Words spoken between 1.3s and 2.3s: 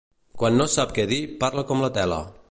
parla com la tele.